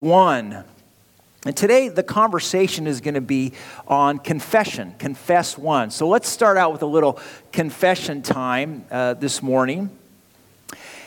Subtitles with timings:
[0.00, 0.64] 1.
[1.44, 3.52] And today the conversation is going to be
[3.86, 5.90] on confession, confess one.
[5.90, 7.18] So let's start out with a little
[7.52, 9.90] confession time uh, this morning.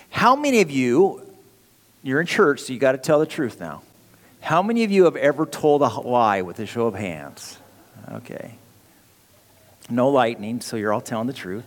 [0.10, 1.22] How many of you,
[2.04, 3.82] you're in church, so you got to tell the truth now.
[4.42, 7.58] How many of you have ever told a lie with a show of hands?
[8.12, 8.56] Okay.
[9.90, 11.66] No lightning, so you're all telling the truth.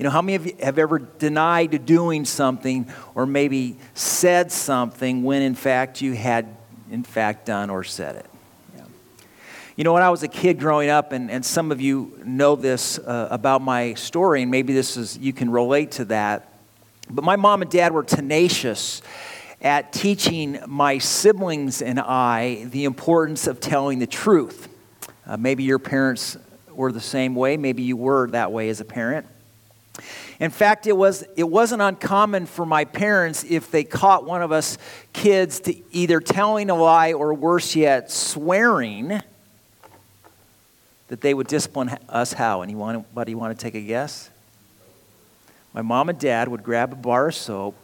[0.00, 5.22] You know, how many of you have ever denied doing something or maybe said something
[5.22, 6.56] when in fact you had,
[6.90, 8.26] in fact, done or said it?
[8.74, 8.84] Yeah.
[9.76, 12.56] You know, when I was a kid growing up, and, and some of you know
[12.56, 16.50] this uh, about my story, and maybe this is, you can relate to that.
[17.10, 19.02] But my mom and dad were tenacious
[19.60, 24.66] at teaching my siblings and I the importance of telling the truth.
[25.26, 26.38] Uh, maybe your parents
[26.70, 29.26] were the same way, maybe you were that way as a parent.
[30.38, 34.52] In fact, it, was, it wasn't uncommon for my parents, if they caught one of
[34.52, 34.78] us
[35.12, 39.20] kids to either telling a lie or worse yet, swearing,
[41.08, 42.62] that they would discipline us how?
[42.62, 44.30] Anybody want to take a guess?
[45.72, 47.76] My mom and dad would grab a bar of soap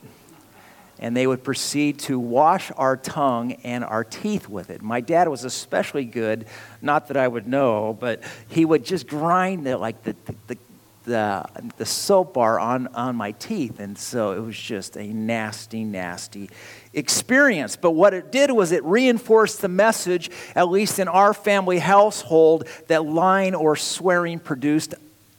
[0.98, 4.80] and they would proceed to wash our tongue and our teeth with it.
[4.80, 6.46] My dad was especially good,
[6.80, 10.58] not that I would know, but he would just grind the, like the, the, the,
[11.06, 13.80] the soap bar on, on my teeth.
[13.80, 16.50] And so it was just a nasty, nasty
[16.92, 17.76] experience.
[17.76, 22.68] But what it did was it reinforced the message, at least in our family household,
[22.88, 24.94] that lying or swearing produced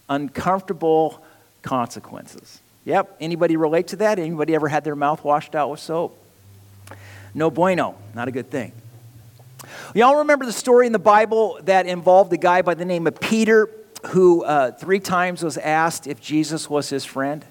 [0.10, 1.24] uncomfortable
[1.62, 2.62] consequences.
[2.86, 4.18] Yep, anybody relate to that?
[4.18, 6.18] Anybody ever had their mouth washed out with soap?
[7.34, 8.72] No bueno, not a good thing.
[9.94, 13.20] Y'all remember the story in the Bible that involved a guy by the name of
[13.20, 13.70] Peter
[14.08, 17.46] who uh, three times was asked if Jesus was his friend.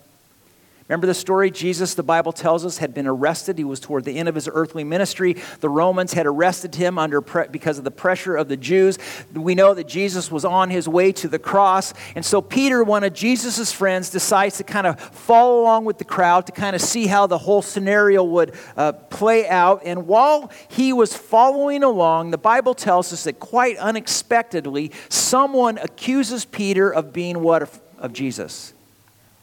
[0.89, 1.51] Remember the story?
[1.51, 3.59] Jesus, the Bible tells us, had been arrested.
[3.59, 5.35] He was toward the end of his earthly ministry.
[5.59, 8.97] The Romans had arrested him under pre- because of the pressure of the Jews.
[9.35, 11.93] We know that Jesus was on his way to the cross.
[12.15, 16.05] And so Peter, one of Jesus' friends, decides to kind of follow along with the
[16.05, 19.83] crowd to kind of see how the whole scenario would uh, play out.
[19.85, 26.45] And while he was following along, the Bible tells us that quite unexpectedly, someone accuses
[26.45, 27.57] Peter of being what?
[27.99, 28.75] Of Jesus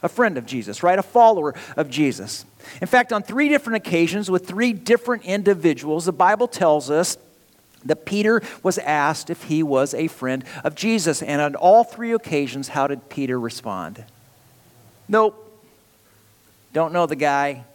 [0.04, 1.00] a friend of Jesus, right?
[1.00, 2.46] A follower of Jesus.
[2.82, 7.18] In fact, on three different occasions with three different individuals, the Bible tells us
[7.86, 11.22] that Peter was asked if he was a friend of Jesus.
[11.22, 14.04] And on all three occasions, how did Peter respond?
[15.08, 15.40] Nope.
[16.74, 17.66] Don't know the guy.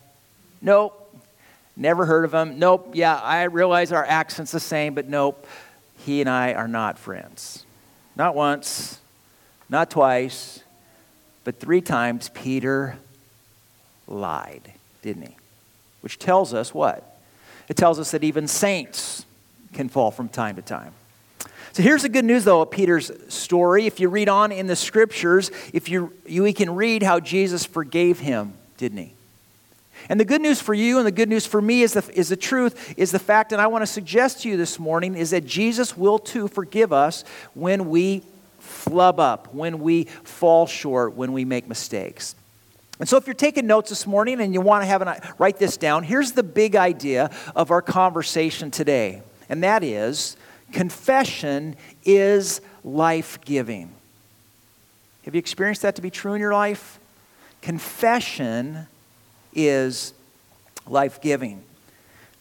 [0.61, 0.95] Nope.
[1.77, 2.59] Never heard of him.
[2.59, 2.91] Nope.
[2.95, 5.47] Yeah, I realize our accent's the same, but nope.
[5.99, 7.65] He and I are not friends.
[8.17, 8.99] Not once,
[9.69, 10.63] not twice,
[11.49, 12.99] but three times Peter
[14.07, 14.71] lied,
[15.01, 15.35] didn't he?
[16.03, 17.19] Which tells us what?
[17.71, 19.25] It tells us that even saints
[19.73, 20.93] can fall from time to time.
[21.73, 23.87] So here's the good news, though, of Peter's story.
[23.87, 27.65] If you read on in the scriptures, if you, you we can read how Jesus
[27.65, 29.15] forgave him, didn't he?
[30.11, 32.29] And the good news for you and the good news for me is the, is
[32.29, 35.31] the truth, is the fact, and I want to suggest to you this morning, is
[35.31, 38.23] that Jesus will too forgive us when we
[38.69, 42.35] flub up, when we fall short, when we make mistakes.
[43.01, 45.59] And so, if you're taking notes this morning and you want to have an, write
[45.59, 50.37] this down, here's the big idea of our conversation today, and that is
[50.73, 53.91] confession is life giving.
[55.25, 56.99] Have you experienced that to be true in your life?
[57.63, 58.87] Confession
[59.55, 60.13] is
[60.87, 61.63] life giving.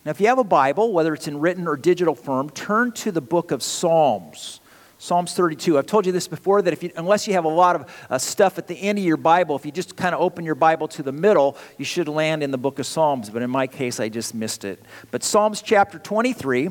[0.06, 3.12] Now, if you have a Bible, whether it's in written or digital form, turn to
[3.12, 4.62] the book of Psalms.
[5.00, 5.78] Psalms 32.
[5.78, 8.18] I've told you this before that if you, unless you have a lot of uh,
[8.18, 10.88] stuff at the end of your Bible, if you just kind of open your Bible
[10.90, 13.30] to the middle, you should land in the book of Psalms.
[13.30, 14.82] But in my case, I just missed it.
[15.12, 16.70] But Psalms chapter 23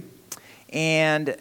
[0.71, 1.37] and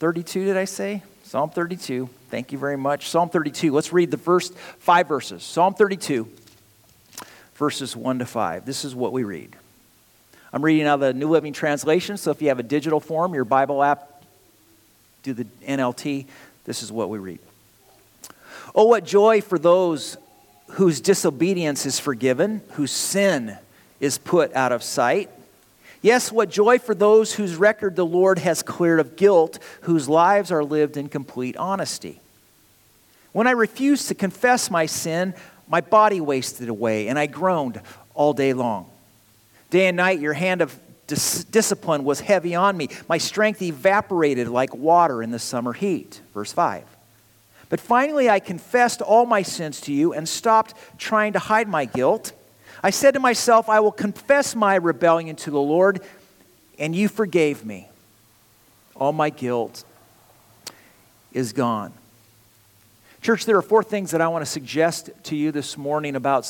[0.00, 1.02] 32, did I say?
[1.22, 2.10] Psalm 32.
[2.28, 3.08] Thank you very much.
[3.08, 3.72] Psalm 32.
[3.72, 5.44] Let's read the first five verses.
[5.44, 6.28] Psalm 32,
[7.54, 8.66] verses 1 to 5.
[8.66, 9.54] This is what we read.
[10.52, 13.32] I'm reading out of the New Living Translation, so if you have a digital form,
[13.32, 14.11] your Bible app,
[15.22, 16.26] do the NLT,
[16.64, 17.38] this is what we read.
[18.74, 20.16] Oh, what joy for those
[20.72, 23.58] whose disobedience is forgiven, whose sin
[24.00, 25.30] is put out of sight.
[26.00, 30.50] Yes, what joy for those whose record the Lord has cleared of guilt, whose lives
[30.50, 32.20] are lived in complete honesty.
[33.32, 35.34] When I refused to confess my sin,
[35.68, 37.80] my body wasted away, and I groaned
[38.14, 38.90] all day long.
[39.70, 40.78] Day and night, your hand of
[41.12, 42.88] dis- discipline was heavy on me.
[43.06, 46.22] My strength evaporated like water in the summer heat.
[46.32, 46.84] Verse 5.
[47.68, 51.84] But finally, I confessed all my sins to you and stopped trying to hide my
[51.84, 52.32] guilt.
[52.82, 56.00] I said to myself, I will confess my rebellion to the Lord,
[56.78, 57.88] and you forgave me.
[58.96, 59.84] All my guilt
[61.32, 61.92] is gone.
[63.20, 66.44] Church, there are four things that I want to suggest to you this morning about,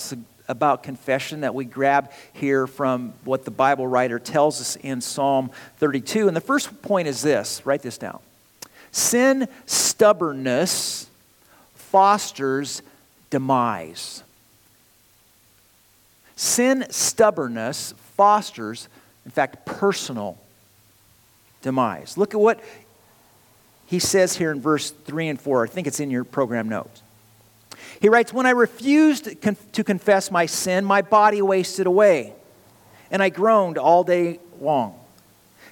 [0.48, 5.50] about confession that we grab here from what the Bible writer tells us in Psalm
[5.78, 6.28] 32.
[6.28, 8.20] And the first point is this write this down
[8.90, 11.08] sin stubbornness
[11.74, 12.82] fosters
[13.30, 14.22] demise.
[16.36, 18.88] Sin stubbornness fosters,
[19.24, 20.38] in fact, personal
[21.62, 22.18] demise.
[22.18, 22.62] Look at what
[23.86, 25.64] he says here in verse 3 and 4.
[25.64, 27.02] I think it's in your program notes.
[28.00, 29.40] He writes, When I refused
[29.72, 32.32] to confess my sin, my body wasted away,
[33.10, 34.98] and I groaned all day long.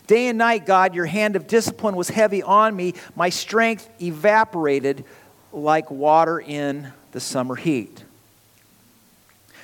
[0.07, 2.95] Day and night, God, your hand of discipline was heavy on me.
[3.15, 5.05] My strength evaporated
[5.53, 8.05] like water in the summer heat.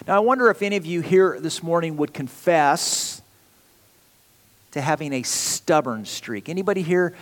[0.07, 3.23] Now, I wonder if any of you here this morning would confess
[4.71, 6.49] to having a stubborn streak.
[6.49, 7.15] Anybody here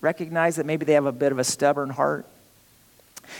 [0.00, 2.24] recognize that maybe they have a bit of a stubborn heart?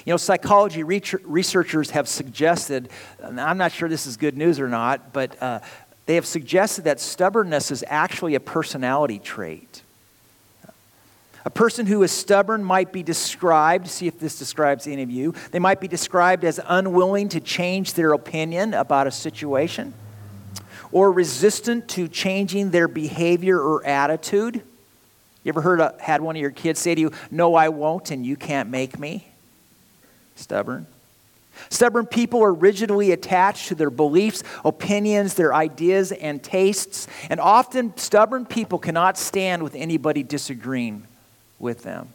[0.04, 2.88] You know, psychology researchers have suggested,
[3.22, 5.60] I'm not sure this is good news or not, but uh,
[6.06, 9.82] they have suggested that stubbornness is actually a personality trait.
[11.44, 15.32] A person who is stubborn might be described, see if this describes any of you,
[15.52, 19.94] they might be described as unwilling to change their opinion about a situation
[20.90, 24.56] or resistant to changing their behavior or attitude.
[25.44, 28.10] You ever heard, a, had one of your kids say to you, No, I won't,
[28.10, 29.28] and you can't make me?
[30.36, 30.86] Stubborn.
[31.70, 37.08] Stubborn people are rigidly attached to their beliefs, opinions, their ideas, and tastes.
[37.30, 41.06] And often, stubborn people cannot stand with anybody disagreeing
[41.58, 42.08] with them.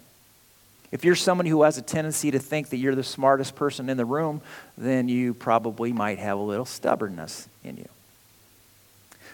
[0.92, 3.98] If you're someone who has a tendency to think that you're the smartest person in
[3.98, 4.42] the room,
[4.78, 7.88] then you probably might have a little stubbornness in you.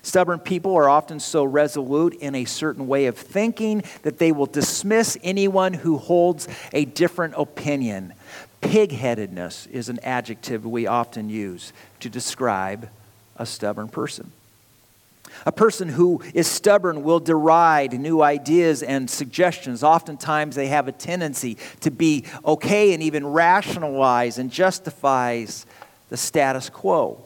[0.04, 4.46] Stubborn people are often so resolute in a certain way of thinking that they will
[4.46, 8.14] dismiss anyone who holds a different opinion.
[8.62, 12.90] Pigheadedness is an adjective we often use to describe
[13.38, 14.32] a stubborn person.
[15.46, 19.84] A person who is stubborn will deride new ideas and suggestions.
[19.84, 25.66] Oftentimes, they have a tendency to be okay and even rationalize and justifies
[26.10, 27.24] the status quo.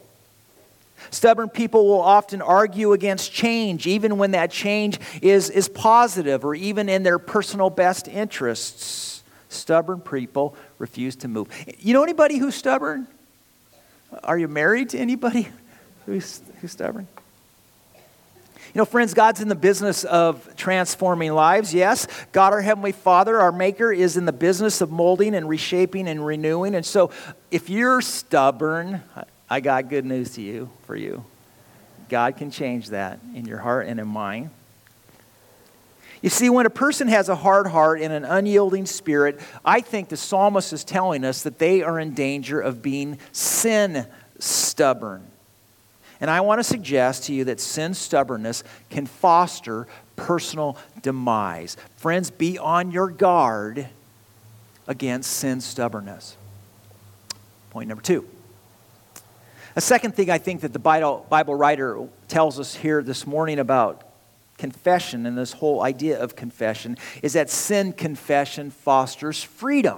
[1.09, 6.53] Stubborn people will often argue against change, even when that change is, is positive or
[6.53, 9.20] even in their personal best interests.
[9.51, 11.49] Stubborn people refuse to move.
[11.79, 13.07] You know anybody who's stubborn?
[14.23, 15.49] Are you married to anybody
[16.05, 17.07] who's, who's stubborn?
[18.73, 22.07] You know, friends, God's in the business of transforming lives, yes.
[22.31, 26.25] God, our Heavenly Father, our Maker, is in the business of molding and reshaping and
[26.25, 26.73] renewing.
[26.75, 27.11] And so,
[27.51, 29.03] if you're stubborn,
[29.49, 31.25] I got good news to you for you.
[32.07, 34.51] God can change that in your heart and in mine.
[36.21, 40.09] You see, when a person has a hard heart and an unyielding spirit, I think
[40.09, 44.05] the psalmist is telling us that they are in danger of being sin
[44.37, 45.25] stubborn.
[46.19, 51.77] And I want to suggest to you that sin stubbornness can foster personal demise.
[51.97, 53.87] Friends, be on your guard
[54.87, 56.37] against sin stubbornness.
[57.71, 58.27] Point number two.
[59.75, 61.25] A second thing I think that the Bible,
[61.55, 64.03] writer tells us here this morning about
[64.61, 69.97] confession and this whole idea of confession is that sin confession fosters freedom.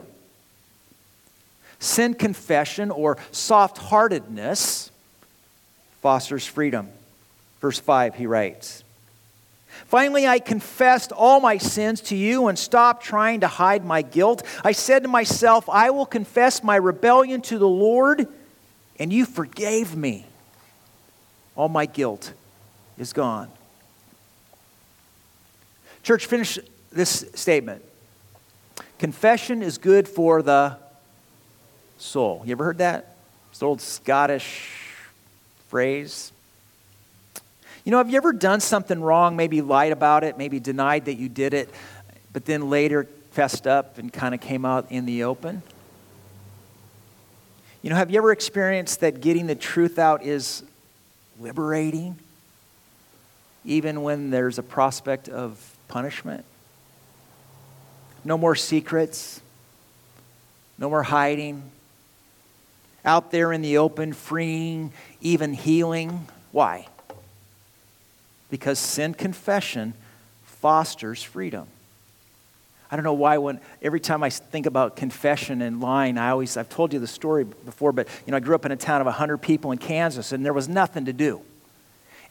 [1.79, 4.89] Sin confession or soft heartedness
[6.01, 6.87] fosters freedom.
[7.59, 8.85] Verse 5, he writes
[9.87, 14.43] Finally, I confessed all my sins to you and stopped trying to hide my guilt.
[14.63, 18.29] I said to myself, I will confess my rebellion to the Lord
[18.97, 20.25] and you forgave me.
[21.57, 22.31] All my guilt
[22.97, 23.49] is gone.
[26.03, 26.59] Church, finish
[26.91, 27.81] this statement.
[28.99, 30.77] Confession is good for the
[31.97, 32.43] soul.
[32.45, 33.15] You ever heard that?
[33.51, 34.69] It's an old Scottish
[35.69, 36.33] phrase.
[37.85, 41.15] You know, have you ever done something wrong, maybe lied about it, maybe denied that
[41.15, 41.69] you did it,
[42.33, 45.61] but then later fessed up and kind of came out in the open?
[47.81, 50.63] You know, have you ever experienced that getting the truth out is
[51.39, 52.17] liberating,
[53.65, 56.43] even when there's a prospect of punishment?
[58.25, 59.39] No more secrets,
[60.79, 61.69] no more hiding.
[63.05, 66.27] Out there in the open, freeing, even healing.
[66.51, 66.87] Why?
[68.49, 69.93] Because sin confession
[70.45, 71.67] fosters freedom.
[72.89, 76.57] I don't know why when every time I think about confession and lying, I always
[76.57, 78.99] I've told you the story before, but you know I grew up in a town
[78.99, 81.43] of 100 people in Kansas, and there was nothing to do.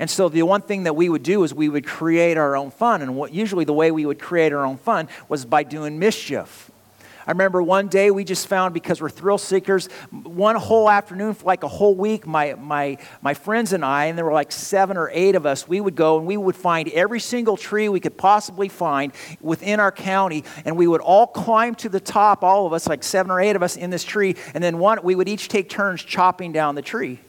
[0.03, 2.73] And so the one thing that we would do is we would create our own
[2.73, 6.01] fun, and what, usually the way we would create our own fun was by doing
[6.01, 6.73] mischief.
[7.25, 11.45] I remember one day we just found, because we're thrill seekers, one whole afternoon for
[11.45, 14.97] like a whole week, my, my, my friends and I, and there were like seven
[14.97, 18.01] or eight of us, we would go and we would find every single tree we
[18.01, 22.67] could possibly find within our county, and we would all climb to the top, all
[22.67, 25.15] of us, like seven or eight of us in this tree, and then one, we
[25.15, 27.21] would each take turns chopping down the tree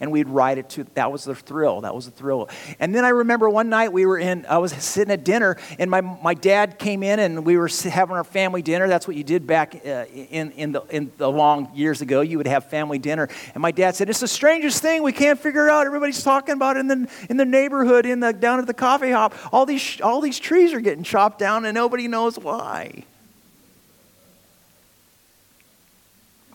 [0.00, 2.48] and we'd ride it to that was the thrill that was the thrill.
[2.78, 5.90] And then i remember one night we were in i was sitting at dinner and
[5.90, 8.88] my, my dad came in and we were having our family dinner.
[8.88, 12.20] That's what you did back uh, in, in, the, in the long years ago.
[12.20, 13.28] You would have family dinner.
[13.54, 15.86] And my dad said it's the strangest thing we can't figure out.
[15.86, 19.10] Everybody's talking about it in the, in the neighborhood in the, down at the coffee
[19.10, 23.04] hop all these, all these trees are getting chopped down and nobody knows why.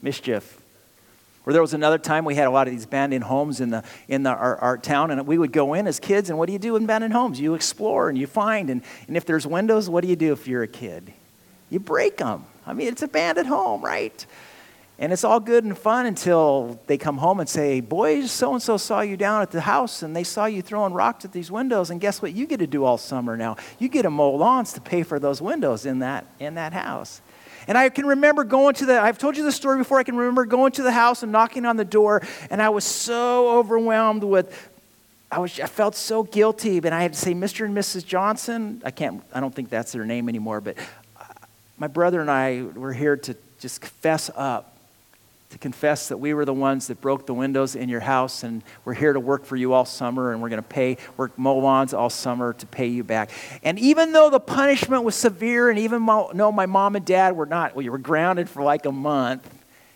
[0.02, 0.61] Mischief
[1.46, 3.84] or there was another time we had a lot of these abandoned homes in, the,
[4.08, 6.54] in the, our, our town, and we would go in as kids, and what do
[6.54, 7.40] you do in abandoned homes?
[7.40, 10.48] You explore and you find, and, and if there's windows, what do you do if
[10.48, 11.14] you're a kid?
[11.70, 12.46] You break them.
[12.66, 14.26] I mean, it's a abandoned home, right?
[15.02, 18.62] And it's all good and fun until they come home and say, Boys, so and
[18.62, 21.50] so saw you down at the house and they saw you throwing rocks at these
[21.50, 21.90] windows.
[21.90, 23.58] And guess what you get to do all summer now?
[23.80, 27.20] You get to mow lawns to pay for those windows in that, in that house.
[27.68, 30.16] And I can remember going to the, I've told you the story before, I can
[30.16, 34.24] remember going to the house and knocking on the door, and I was so overwhelmed
[34.24, 34.70] with,
[35.32, 37.66] I, was, I felt so guilty, but I had to say, Mr.
[37.66, 38.06] and Mrs.
[38.06, 40.78] Johnson, I can't, I don't think that's their name anymore, but
[41.20, 41.24] uh,
[41.78, 44.71] my brother and I were here to just fess up
[45.52, 48.64] to confess that we were the ones that broke the windows in your house and
[48.86, 51.58] we're here to work for you all summer and we're going to pay work mow
[51.58, 53.30] lawns all summer to pay you back.
[53.62, 57.46] And even though the punishment was severe and even though my mom and dad were
[57.46, 59.48] not well you were grounded for like a month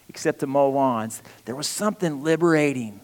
[0.09, 2.99] except to mow lawns there was something liberating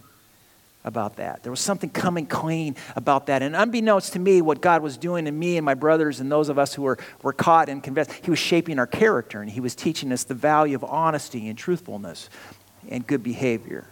[0.83, 1.43] about that.
[1.43, 3.41] There was something coming clean about that.
[3.43, 6.50] And unbeknownst to me, what God was doing to me and my brothers and those
[6.50, 9.59] of us who were, were caught and convinced, He was shaping our character and He
[9.59, 12.29] was teaching us the value of honesty and truthfulness
[12.89, 13.88] and good behavior.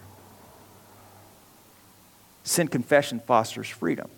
[2.43, 4.09] Sin confession fosters freedom.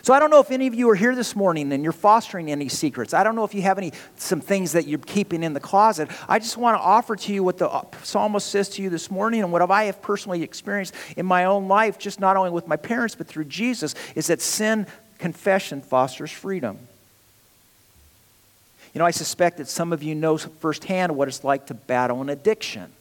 [0.00, 2.50] So I don't know if any of you are here this morning and you're fostering
[2.50, 3.12] any secrets.
[3.12, 6.08] I don't know if you have any some things that you're keeping in the closet.
[6.28, 9.10] I just want to offer to you what the uh, psalmist says to you this
[9.10, 12.66] morning and what I have personally experienced in my own life, just not only with
[12.66, 14.86] my parents but through Jesus, is that sin
[15.18, 16.78] confession fosters freedom.
[18.94, 22.20] You know, I suspect that some of you know firsthand what it's like to battle
[22.20, 22.92] an addiction.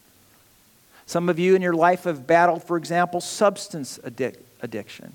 [1.05, 5.13] Some of you in your life have battled, for example, substance addic- addiction.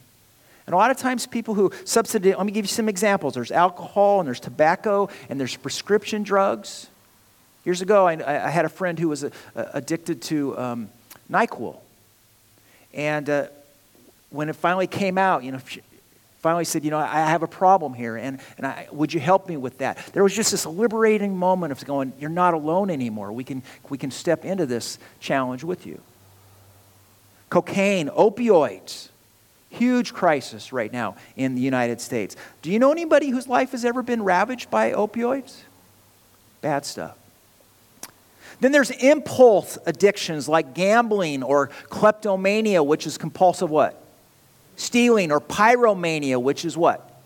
[0.67, 3.35] And a lot of times, people who substitute, let me give you some examples.
[3.35, 6.89] There's alcohol, and there's tobacco, and there's prescription drugs.
[7.65, 10.89] Years ago, I, I had a friend who was uh, addicted to um,
[11.31, 11.77] NyQuil.
[12.95, 13.47] And uh,
[14.31, 15.83] when it finally came out, you know, she
[16.41, 19.49] finally said, You know, I have a problem here, and, and I, would you help
[19.49, 19.99] me with that?
[20.13, 23.33] There was just this liberating moment of going, You're not alone anymore.
[23.33, 26.01] We can, we can step into this challenge with you.
[27.51, 29.09] Cocaine, opioids.
[29.71, 32.37] Huge crisis right now in the United States.
[32.63, 35.63] Do you know anybody whose life has ever been ravaged by opioids?
[36.61, 37.17] Bad stuff.
[38.61, 44.03] Then there's impulse addictions like gambling or kleptomania, which is compulsive what?
[44.77, 47.21] Stealing, or pyromania, which is what?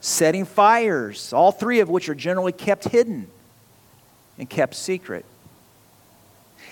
[0.00, 3.28] Setting fires, all three of which are generally kept hidden
[4.38, 5.24] and kept secret.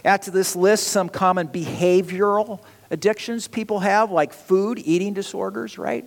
[0.05, 6.05] Add to this list some common behavioral addictions people have, like food, eating disorders, right?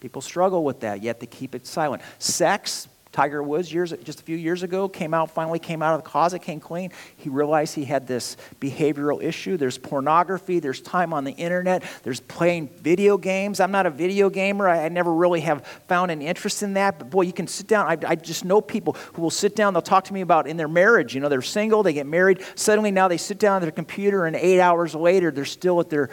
[0.00, 2.02] People struggle with that, yet they keep it silent.
[2.18, 6.04] Sex, Tiger Woods, years, just a few years ago, came out, finally came out of
[6.04, 6.92] the closet, came clean.
[7.16, 9.56] He realized he had this behavioral issue.
[9.56, 13.60] There's pornography, there's time on the internet, there's playing video games.
[13.60, 14.68] I'm not a video gamer.
[14.68, 16.98] I, I never really have found an interest in that.
[16.98, 17.86] But boy, you can sit down.
[17.86, 20.56] I, I just know people who will sit down, they'll talk to me about in
[20.56, 21.14] their marriage.
[21.14, 22.44] You know, they're single, they get married.
[22.54, 25.88] Suddenly now they sit down at their computer, and eight hours later, they're still at
[25.90, 26.10] their,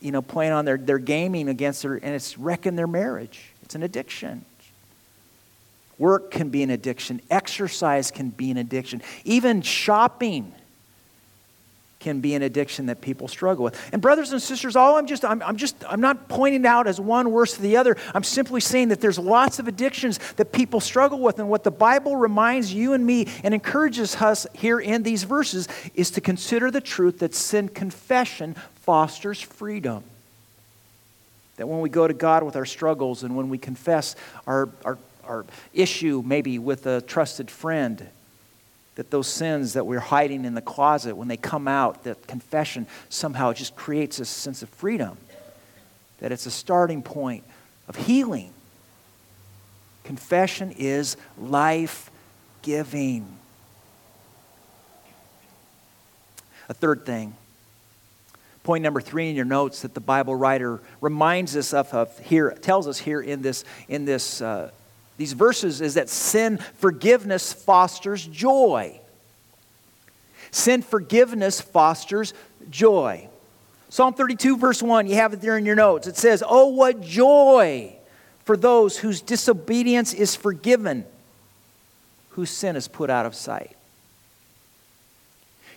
[0.00, 3.52] you know, playing on their, their gaming against their, and it's wrecking their marriage.
[3.62, 4.44] It's an addiction.
[6.02, 7.20] Work can be an addiction.
[7.30, 9.02] Exercise can be an addiction.
[9.24, 10.52] Even shopping
[12.00, 13.80] can be an addiction that people struggle with.
[13.92, 17.00] And brothers and sisters, all I'm just I'm, I'm just I'm not pointing out as
[17.00, 17.96] one worse than the other.
[18.16, 21.70] I'm simply saying that there's lots of addictions that people struggle with and what the
[21.70, 26.72] Bible reminds you and me and encourages us here in these verses is to consider
[26.72, 30.02] the truth that sin confession fosters freedom.
[31.58, 34.16] That when we go to God with our struggles and when we confess
[34.48, 38.08] our, our our issue maybe with a trusted friend,
[38.94, 42.86] that those sins that we're hiding in the closet, when they come out, that confession
[43.08, 45.16] somehow just creates a sense of freedom,
[46.18, 47.44] that it's a starting point
[47.88, 48.52] of healing.
[50.04, 52.10] Confession is life
[52.60, 53.26] giving.
[56.68, 57.34] A third thing,
[58.62, 62.50] point number three in your notes that the Bible writer reminds us of, of here,
[62.60, 64.70] tells us here in this, in this, uh,
[65.16, 68.98] these verses is that sin forgiveness fosters joy.
[70.50, 72.34] Sin forgiveness fosters
[72.70, 73.28] joy.
[73.88, 76.06] Psalm 32, verse 1, you have it there in your notes.
[76.06, 77.94] It says, Oh, what joy
[78.44, 81.04] for those whose disobedience is forgiven,
[82.30, 83.76] whose sin is put out of sight.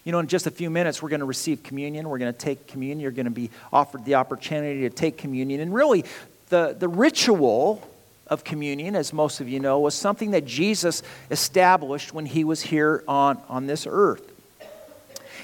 [0.03, 2.07] You know, in just a few minutes, we're going to receive communion.
[2.07, 2.99] We're going to take communion.
[2.99, 5.61] You're going to be offered the opportunity to take communion.
[5.61, 6.05] And really,
[6.49, 7.87] the, the ritual
[8.27, 12.61] of communion, as most of you know, was something that Jesus established when he was
[12.61, 14.31] here on, on this earth.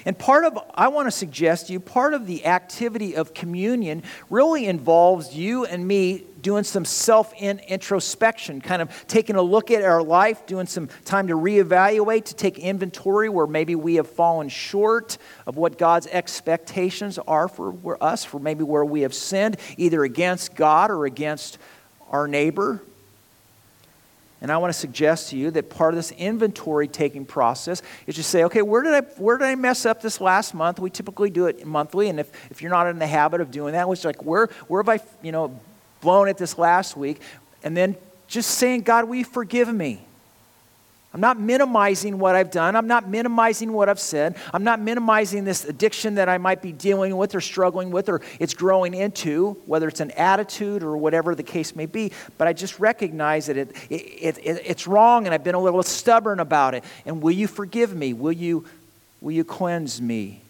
[0.05, 4.03] And part of, I want to suggest to you, part of the activity of communion
[4.29, 9.83] really involves you and me doing some self introspection, kind of taking a look at
[9.83, 14.49] our life, doing some time to reevaluate, to take inventory where maybe we have fallen
[14.49, 20.03] short of what God's expectations are for us, for maybe where we have sinned, either
[20.03, 21.59] against God or against
[22.11, 22.81] our neighbor.
[24.41, 28.15] And I want to suggest to you that part of this inventory taking process is
[28.15, 30.79] to say, okay, where did I, where did I mess up this last month?
[30.79, 32.09] We typically do it monthly.
[32.09, 34.81] And if, if you're not in the habit of doing that, it's like, where, where
[34.81, 35.59] have I, you know,
[36.01, 37.21] blown it this last week?
[37.63, 37.95] And then
[38.27, 40.03] just saying, God, will you forgive me?
[41.13, 42.77] I'm not minimizing what I've done.
[42.77, 44.37] I'm not minimizing what I've said.
[44.53, 48.21] I'm not minimizing this addiction that I might be dealing with or struggling with or
[48.39, 52.13] it's growing into, whether it's an attitude or whatever the case may be.
[52.37, 55.83] But I just recognize that it, it, it, it's wrong and I've been a little
[55.83, 56.85] stubborn about it.
[57.05, 58.13] And will you forgive me?
[58.13, 58.65] Will you,
[59.19, 60.41] will you cleanse me?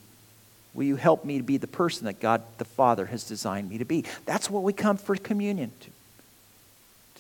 [0.76, 3.80] Will you help me to be the person that God the Father has designed me
[3.80, 4.06] to be?
[4.26, 5.90] That's what we come for communion to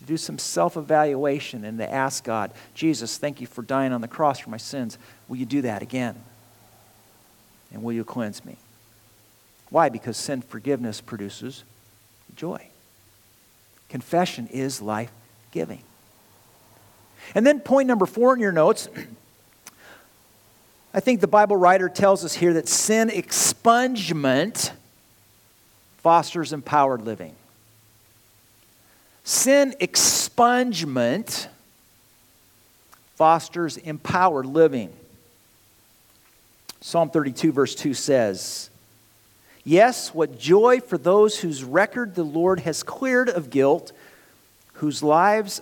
[0.01, 4.01] to do some self evaluation and to ask God, Jesus, thank you for dying on
[4.01, 4.97] the cross for my sins.
[5.27, 6.15] Will you do that again?
[7.71, 8.57] And will you cleanse me?
[9.69, 9.89] Why?
[9.89, 11.63] Because sin forgiveness produces
[12.35, 12.65] joy.
[13.89, 15.11] Confession is life
[15.51, 15.83] giving.
[17.35, 18.89] And then, point number four in your notes.
[20.93, 24.71] I think the Bible writer tells us here that sin expungement
[25.97, 27.35] fosters empowered living.
[29.23, 31.47] Sin expungement
[33.15, 34.91] fosters empowered living.
[36.81, 38.69] Psalm 32, verse 2 says,
[39.63, 43.91] Yes, what joy for those whose record the Lord has cleared of guilt,
[44.73, 45.61] whose lives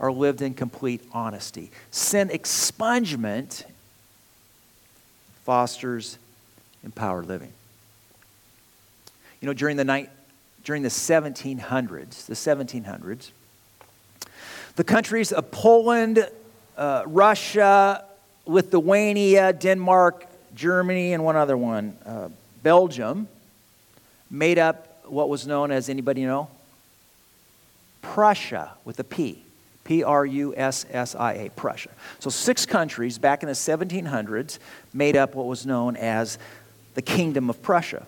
[0.00, 1.70] are lived in complete honesty.
[1.92, 3.64] Sin expungement
[5.44, 6.18] fosters
[6.82, 7.52] empowered living.
[9.40, 10.10] You know, during the night,
[10.64, 13.30] during the 1700s, the 1700s,
[14.76, 16.26] the countries of Poland,
[16.76, 18.04] uh, Russia,
[18.46, 22.28] Lithuania, Denmark, Germany, and one other one, uh,
[22.62, 23.28] Belgium,
[24.30, 26.48] made up what was known as anybody know?
[28.02, 29.42] Prussia with a P.
[29.84, 31.90] P R U S S I A, Prussia.
[32.20, 34.58] So, six countries back in the 1700s
[34.92, 36.38] made up what was known as
[36.94, 38.06] the Kingdom of Prussia.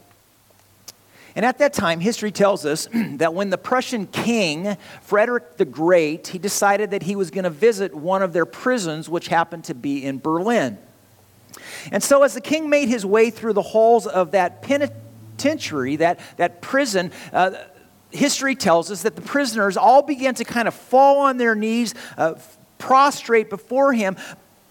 [1.35, 6.29] And at that time, history tells us that when the Prussian king, Frederick the Great,
[6.29, 9.75] he decided that he was going to visit one of their prisons, which happened to
[9.75, 10.79] be in Berlin.
[11.91, 16.21] And so, as the king made his way through the halls of that penitentiary, that,
[16.37, 17.53] that prison, uh,
[18.11, 21.95] history tells us that the prisoners all began to kind of fall on their knees,
[22.17, 22.35] uh,
[22.79, 24.17] prostrate before him.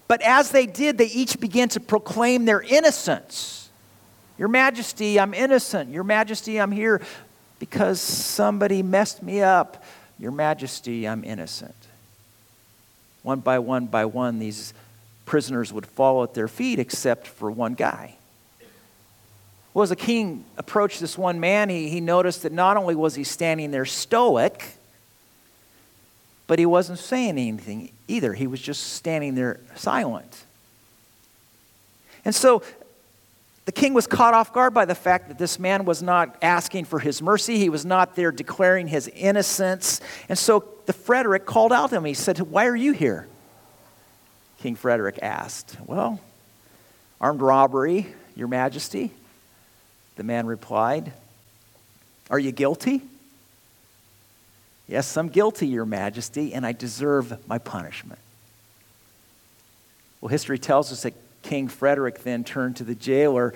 [0.07, 3.60] But as they did, they each began to proclaim their innocence.
[4.41, 5.91] Your Majesty, I'm innocent.
[5.91, 6.99] Your Majesty, I'm here
[7.59, 9.85] because somebody messed me up.
[10.17, 11.75] Your Majesty, I'm innocent.
[13.21, 14.73] One by one by one, these
[15.25, 18.15] prisoners would fall at their feet except for one guy.
[19.75, 23.13] Well, as the king approached this one man, he, he noticed that not only was
[23.13, 24.69] he standing there stoic,
[26.47, 28.33] but he wasn't saying anything either.
[28.33, 30.45] He was just standing there silent.
[32.25, 32.63] And so
[33.65, 36.85] the king was caught off guard by the fact that this man was not asking
[36.85, 37.57] for his mercy.
[37.57, 40.01] He was not there declaring his innocence.
[40.29, 42.05] And so the Frederick called out to him.
[42.05, 43.27] He said, Why are you here?
[44.57, 46.19] King Frederick asked, Well,
[47.19, 49.11] armed robbery, Your Majesty.
[50.15, 51.13] The man replied,
[52.31, 53.01] Are you guilty?
[54.87, 58.19] Yes, I'm guilty, Your Majesty, and I deserve my punishment.
[60.19, 63.53] Well, history tells us that King Frederick then turned to the jailer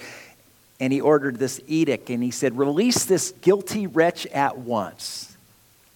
[0.79, 5.35] and he ordered this edict and he said, Release this guilty wretch at once.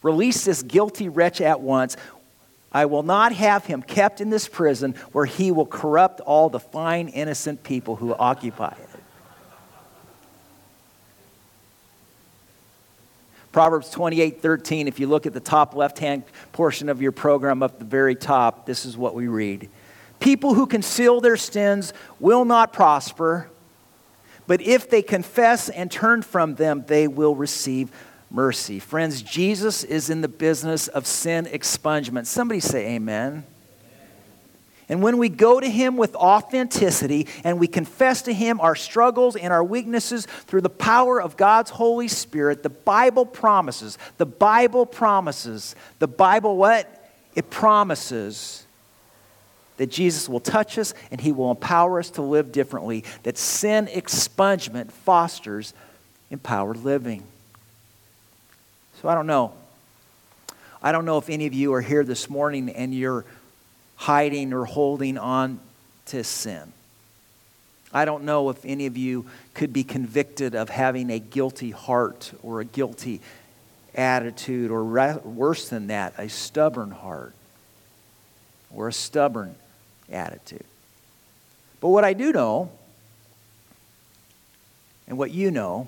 [0.02, 1.98] Release this guilty wretch at once.
[2.72, 6.60] I will not have him kept in this prison where he will corrupt all the
[6.60, 8.90] fine, innocent people who occupy it.
[13.52, 16.24] Proverbs 28 13, if you look at the top left hand
[16.54, 19.68] portion of your program up the very top, this is what we read.
[20.20, 23.50] People who conceal their sins will not prosper,
[24.48, 27.92] but if they confess and turn from them, they will receive
[28.32, 28.80] mercy.
[28.80, 32.26] Friends, Jesus is in the business of sin expungement.
[32.26, 33.46] Somebody say amen.
[34.90, 39.36] And when we go to Him with authenticity and we confess to Him our struggles
[39.36, 44.88] and our weaknesses through the power of God's Holy Spirit, the Bible promises, the Bible
[44.88, 47.12] promises, the Bible what?
[47.36, 48.66] It promises
[49.80, 53.88] that Jesus will touch us and he will empower us to live differently, that sin
[53.88, 55.74] expungement fosters
[56.30, 57.24] empowered living.
[59.02, 59.54] So I don't know.
[60.84, 63.24] I don't know if any of you are here this morning and you're
[63.96, 65.62] hiding or holding on
[66.08, 66.74] to sin.
[67.94, 72.34] I don't know if any of you could be convicted of having a guilty heart
[72.44, 73.22] or a guilty
[73.96, 77.34] attitude, or worse than that, a stubborn heart
[78.76, 79.56] or a stubborn
[80.12, 80.66] attitude.
[81.82, 82.72] But what I do know,
[85.08, 85.88] and what you know,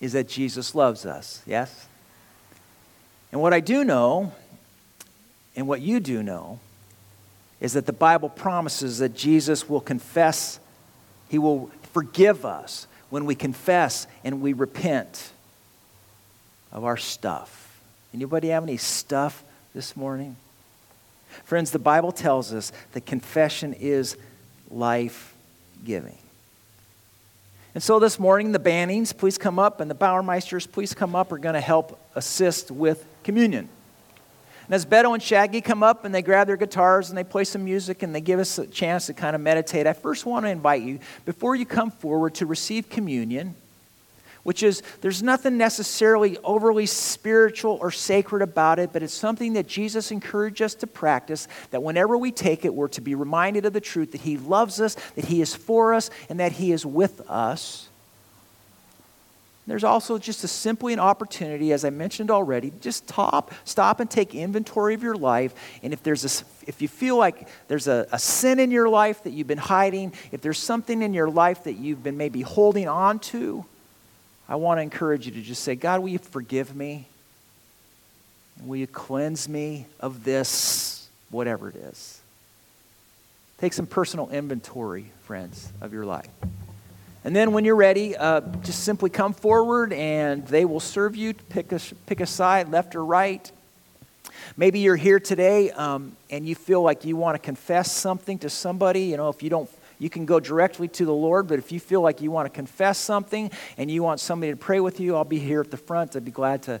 [0.00, 1.86] is that Jesus loves us, yes?
[3.30, 4.32] And what I do know,
[5.56, 6.58] and what you do know,
[7.60, 10.58] is that the Bible promises that Jesus will confess,
[11.28, 15.30] He will forgive us when we confess and we repent
[16.72, 17.80] of our stuff.
[18.12, 20.36] Anybody have any stuff this morning?
[21.44, 24.16] Friends, the Bible tells us that confession is
[24.70, 25.34] life
[25.84, 26.18] giving.
[27.74, 31.32] And so this morning, the Bannings, please come up, and the Bauermeisters, please come up,
[31.32, 33.68] are going to help assist with communion.
[34.66, 37.44] And as Beto and Shaggy come up and they grab their guitars and they play
[37.44, 40.46] some music and they give us a chance to kind of meditate, I first want
[40.46, 43.54] to invite you, before you come forward to receive communion,
[44.42, 49.66] which is there's nothing necessarily overly spiritual or sacred about it, but it's something that
[49.66, 51.48] Jesus encouraged us to practice.
[51.70, 54.80] That whenever we take it, we're to be reminded of the truth that He loves
[54.80, 57.88] us, that He is for us, and that He is with us.
[59.64, 64.10] There's also just a simply an opportunity, as I mentioned already, just stop, stop and
[64.10, 65.54] take inventory of your life.
[65.84, 69.22] And if there's a, if you feel like there's a, a sin in your life
[69.22, 72.88] that you've been hiding, if there's something in your life that you've been maybe holding
[72.88, 73.64] on to,
[74.52, 77.06] I want to encourage you to just say, God, will you forgive me?
[78.66, 82.20] Will you cleanse me of this, whatever it is?
[83.56, 86.28] Take some personal inventory, friends, of your life.
[87.24, 91.32] And then when you're ready, uh, just simply come forward and they will serve you.
[91.32, 93.50] Pick a, pick a side, left or right.
[94.58, 98.50] Maybe you're here today um, and you feel like you want to confess something to
[98.50, 99.04] somebody.
[99.04, 99.70] You know, if you don't
[100.02, 102.50] you can go directly to the Lord, but if you feel like you want to
[102.50, 105.76] confess something and you want somebody to pray with you, I'll be here at the
[105.76, 106.16] front.
[106.16, 106.80] I'd be glad to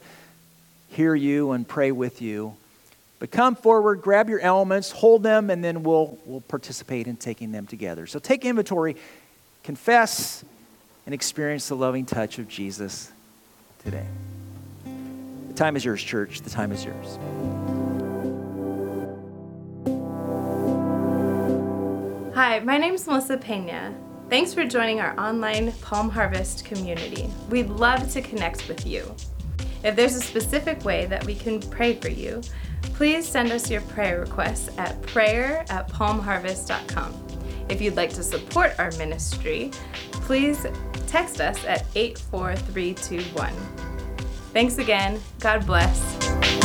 [0.88, 2.56] hear you and pray with you.
[3.20, 7.52] But come forward, grab your elements, hold them, and then we'll, we'll participate in taking
[7.52, 8.08] them together.
[8.08, 8.96] So take inventory,
[9.62, 10.44] confess,
[11.06, 13.12] and experience the loving touch of Jesus
[13.84, 14.06] today.
[15.46, 16.40] The time is yours, church.
[16.40, 17.18] The time is yours.
[22.44, 23.94] Hi, my name is Melissa Pena.
[24.28, 27.30] Thanks for joining our online Palm Harvest community.
[27.48, 29.14] We'd love to connect with you.
[29.84, 32.42] If there's a specific way that we can pray for you,
[32.94, 37.14] please send us your prayer requests at prayer at palmharvest.com.
[37.68, 39.70] If you'd like to support our ministry,
[40.10, 40.66] please
[41.06, 43.52] text us at 84321.
[44.52, 45.20] Thanks again.
[45.38, 46.61] God bless.